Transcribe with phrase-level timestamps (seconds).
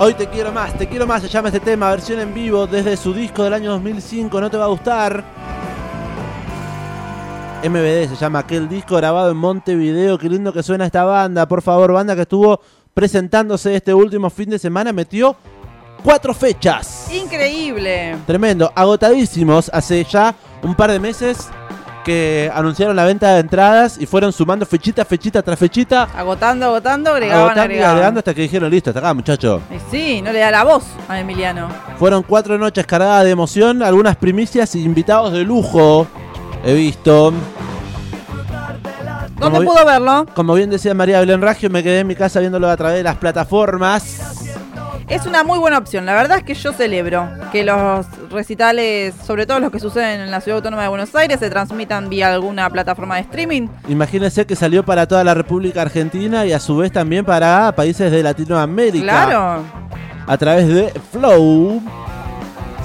[0.00, 2.96] Hoy te quiero más, te quiero más, se llama este tema, versión en vivo desde
[2.96, 5.24] su disco del año 2005, no te va a gustar.
[7.64, 11.62] MBD se llama aquel disco grabado en Montevideo, qué lindo que suena esta banda, por
[11.62, 12.60] favor, banda que estuvo
[12.94, 15.34] presentándose este último fin de semana, metió
[16.04, 17.10] cuatro fechas.
[17.12, 18.18] Increíble.
[18.24, 21.48] Tremendo, agotadísimos hace ya un par de meses
[22.04, 26.08] que anunciaron la venta de entradas y fueron sumando fechita, fechita tras fechita.
[26.16, 27.90] Agotando, agotando, agregaban, agotando agregaban.
[27.96, 29.60] agregando hasta que dijeron listo, hasta acá muchacho.
[29.70, 31.68] Y sí, no le da la voz a Emiliano.
[31.98, 36.06] Fueron cuatro noches cargadas de emoción, algunas primicias y invitados de lujo.
[36.64, 37.32] He visto.
[39.38, 40.26] ¿Dónde vi- pudo verlo?
[40.34, 43.02] Como bien decía María Belén Raggio, me quedé en mi casa viéndolo a través de
[43.04, 44.47] las plataformas.
[45.08, 46.04] Es una muy buena opción.
[46.04, 50.30] La verdad es que yo celebro que los recitales, sobre todo los que suceden en
[50.30, 53.68] la Ciudad Autónoma de Buenos Aires, se transmitan vía alguna plataforma de streaming.
[53.88, 58.12] Imagínense que salió para toda la República Argentina y a su vez también para países
[58.12, 59.02] de Latinoamérica.
[59.02, 59.62] Claro.
[60.26, 61.80] A través de Flow.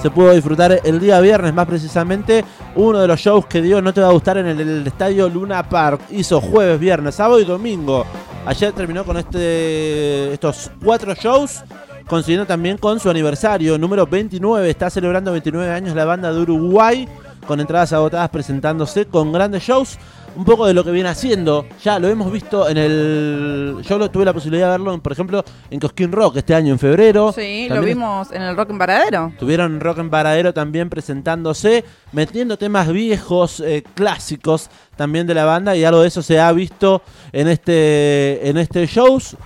[0.01, 2.43] Se pudo disfrutar el día viernes, más precisamente,
[2.75, 5.27] uno de los shows que dio No Te Va a Gustar en el, el estadio
[5.27, 6.01] Luna Park.
[6.09, 8.05] Hizo jueves, viernes, sábado y domingo.
[8.45, 11.63] Ayer terminó con este, estos cuatro shows,
[12.07, 14.69] coincidiendo también con su aniversario, número 29.
[14.69, 17.07] Está celebrando 29 años la banda de Uruguay,
[17.47, 19.97] con entradas agotadas presentándose con grandes shows.
[20.35, 23.77] Un poco de lo que viene haciendo, ya lo hemos visto en el.
[23.83, 26.79] Yo lo, tuve la posibilidad de verlo, por ejemplo, en Cosquín Rock este año en
[26.79, 27.31] febrero.
[27.31, 29.31] Sí, lo vimos en el Rock en Paradero.
[29.37, 35.75] Tuvieron Rock en Paradero también presentándose, metiendo temas viejos, eh, clásicos también de la banda
[35.75, 39.37] y algo de eso se ha visto en este, en este shows.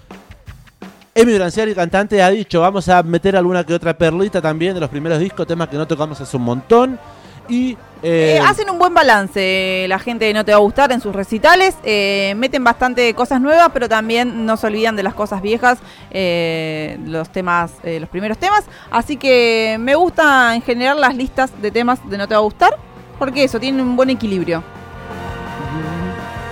[1.18, 4.88] Emi Branciari, cantante, ha dicho, vamos a meter alguna que otra perlita también de los
[4.88, 7.00] primeros discos, temas que no tocamos hace un montón.
[7.50, 7.72] Y
[8.04, 11.16] eh, Eh, hacen un buen balance, la gente no te va a gustar en sus
[11.16, 15.80] recitales, eh, meten bastante cosas nuevas, pero también no se olvidan de las cosas viejas,
[16.12, 22.00] los temas, los primeros temas, así que me gusta en general las listas de temas
[22.08, 22.78] de no te va a gustar,
[23.18, 24.64] porque eso, tiene un buen equilibrio.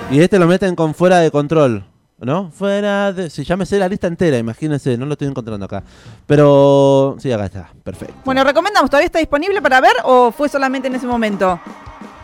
[0.09, 1.83] y este lo meten con fuera de control.
[2.19, 2.49] ¿No?
[2.49, 3.29] Fuera de.
[3.29, 5.83] Si ya me sé la lista entera, imagínense, no lo estoy encontrando acá.
[6.25, 7.15] Pero.
[7.19, 8.15] Sí, acá está, perfecto.
[8.23, 11.59] Bueno, recomendamos, ¿todavía está disponible para ver o fue solamente en ese momento?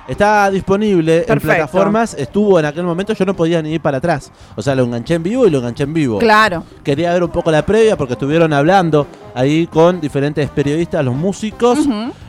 [0.07, 4.31] Está disponible en plataformas, estuvo en aquel momento, yo no podía ni ir para atrás.
[4.55, 6.19] O sea, lo enganché en vivo y lo enganché en vivo.
[6.19, 6.63] Claro.
[6.83, 11.79] Quería ver un poco la previa porque estuvieron hablando ahí con diferentes periodistas, los músicos.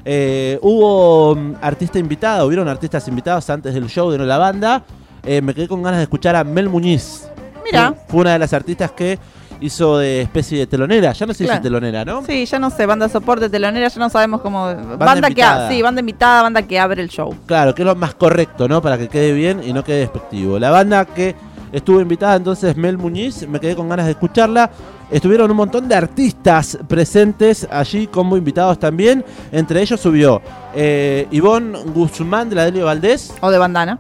[0.05, 4.85] Eh, hubo mm, artista invitada, hubieron artistas invitados antes del show de No la banda.
[5.25, 7.32] Eh, me quedé con ganas de escuchar a Mel Muñiz.
[7.73, 7.95] Mira.
[8.09, 9.19] Fue, una de las artistas que
[9.61, 11.13] hizo de especie de telonera.
[11.13, 11.63] Ya no dice Claro.
[11.63, 12.25] telonera, ¿no?
[12.27, 14.75] Sí, ya no sé, banda soporte, telonera, ya no sabemos cómo...
[14.99, 17.33] Banda, que ha- sí, banda invitada, banda que abre el show.
[17.47, 18.83] Claro, que es lo más correcto, ¿no?
[18.83, 20.59] Para que quede bien y no quede despectivo.
[20.59, 21.37] La banda que
[21.71, 24.69] estuvo invitada entonces Mel Muñiz, me quedé con ganas de escucharla.
[25.13, 29.25] Estuvieron un montón de artistas presentes allí como invitados también.
[29.53, 30.41] Entre ellos subió
[30.75, 33.99] eh, Ivonne Guzmán de la Delio Valdés, O de bandana.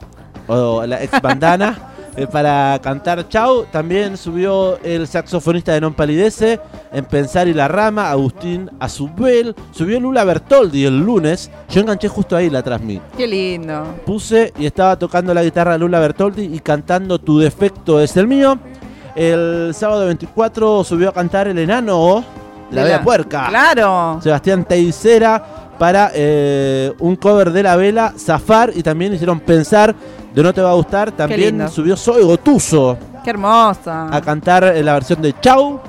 [0.49, 1.79] o la ex bandana,
[2.17, 3.65] eh, para cantar Chau.
[3.71, 6.61] También subió el saxofonista de Non Palidece,
[6.93, 9.55] en Pensar y la Rama, Agustín Azubel.
[9.71, 11.51] Subió Lula Bertoldi el lunes.
[11.71, 13.85] Yo enganché justo ahí la transmí Qué lindo.
[14.05, 18.59] puse y estaba tocando la guitarra Lula Bertoldi y cantando Tu defecto es el mío.
[19.15, 22.25] El sábado 24 subió a cantar El Enano,
[22.71, 23.47] La Vela Puerca.
[23.49, 24.21] Claro.
[24.23, 29.95] Sebastián Teicera para eh, un cover de la vela, Zafar, y también hicieron pensar
[30.35, 31.13] de No Te Va a Gustar.
[31.13, 34.15] También subió Soy Gotuso Qué hermosa.
[34.15, 35.81] a cantar eh, la versión de Chau,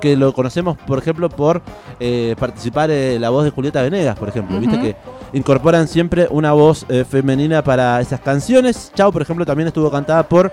[0.00, 1.62] que lo conocemos, por ejemplo, por
[2.00, 4.58] eh, participar en la voz de Julieta Venegas, por ejemplo.
[4.58, 4.96] Viste que
[5.32, 8.90] incorporan siempre una voz eh, femenina para esas canciones.
[8.94, 10.50] Chau, por ejemplo, también estuvo cantada por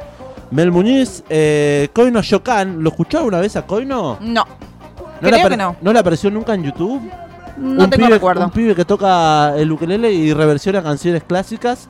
[0.51, 1.23] Mel Muñiz.
[1.29, 4.17] Eh, Coino Yocan, ¿lo escuchó alguna vez a Coino?
[4.21, 4.45] No,
[5.21, 5.75] le creo que no.
[5.81, 7.01] ¿No le apareció nunca en YouTube?
[7.57, 8.45] no un tengo pibe, recuerdo.
[8.45, 11.87] Un pibe que toca el ukelele y reversiona canciones clásicas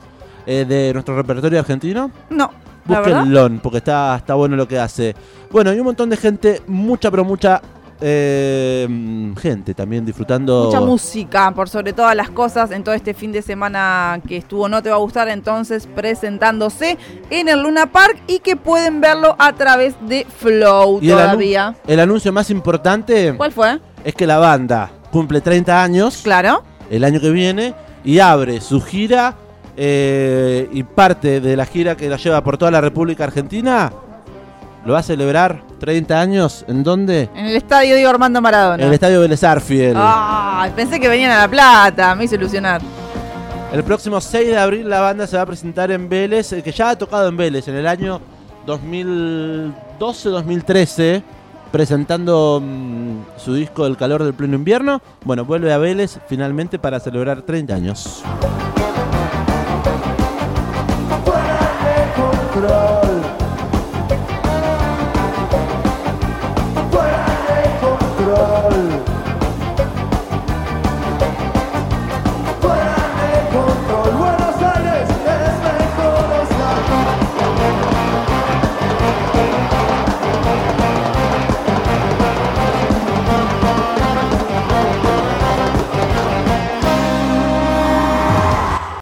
[0.50, 2.10] eh, de nuestro repertorio argentino.
[2.30, 2.50] No.
[2.86, 5.14] Búsquenlo, porque está, está bueno lo que hace.
[5.50, 7.60] Bueno, y un montón de gente, mucha pero mucha
[8.00, 8.88] eh,
[9.38, 10.64] gente también disfrutando.
[10.66, 14.70] Mucha música, por sobre todas las cosas, en todo este fin de semana que estuvo
[14.70, 16.96] No Te Va a Gustar, entonces presentándose
[17.28, 21.74] en el Luna Park y que pueden verlo a través de Flow Y el, todavía.
[21.86, 23.78] el anuncio más importante ¿Cuál fue?
[24.02, 26.62] es que la banda cumple 30 años Claro.
[26.88, 29.34] el año que viene y abre su gira
[29.80, 33.92] eh, y parte de la gira que la lleva por toda la República Argentina.
[34.84, 36.64] Lo va a celebrar 30 años.
[36.66, 37.30] ¿En dónde?
[37.36, 38.82] En el estadio Diego Armando Maradona.
[38.82, 39.96] En el estadio Vélez Arfiel.
[40.74, 42.80] Pensé que venían a La Plata, me hizo ilusionar.
[43.72, 46.72] El próximo 6 de abril la banda se va a presentar en Vélez, eh, que
[46.72, 48.20] ya ha tocado en Vélez en el año
[48.66, 51.22] 2012-2013.
[51.70, 55.00] presentando mm, su disco El calor del pleno invierno.
[55.24, 58.24] Bueno, vuelve a Vélez finalmente para celebrar 30 años.
[62.60, 62.97] Fuera de control.